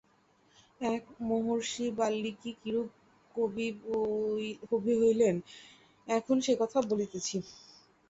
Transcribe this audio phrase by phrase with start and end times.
[0.81, 0.97] এই
[1.29, 3.65] মহর্ষি বাল্মীকি কিরূপে
[4.69, 5.35] কবি হইলেন
[6.07, 7.35] এখন সেই কথা বলিতেছি।